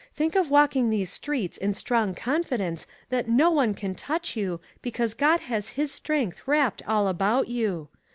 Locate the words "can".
3.75-3.93